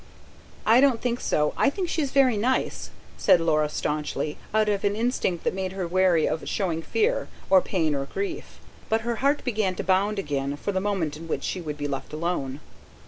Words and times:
"I 0.65 0.81
don't 0.81 0.99
think 0.99 1.19
so. 1.19 1.53
I 1.55 1.69
think 1.69 1.87
she's 1.87 2.09
very 2.09 2.35
nice," 2.35 2.89
said 3.19 3.39
Laura 3.39 3.69
staunchly, 3.69 4.35
out 4.51 4.67
of 4.67 4.83
an 4.83 4.95
instinct 4.95 5.43
that 5.43 5.53
made 5.53 5.73
her 5.73 5.87
chary 5.87 6.25
of 6.27 6.49
showing 6.49 6.81
fear, 6.81 7.27
or 7.51 7.61
pain, 7.61 7.93
or 7.93 8.05
grief. 8.05 8.57
But 8.89 9.01
her 9.01 9.17
heart 9.17 9.43
began 9.43 9.75
to 9.75 9.83
bound 9.83 10.17
again, 10.17 10.57
for 10.57 10.71
the 10.71 10.81
moment 10.81 11.17
in 11.17 11.27
which 11.27 11.43
she 11.43 11.61
would 11.61 11.77
be 11.77 11.87
left 11.87 12.13
alone. 12.13 12.61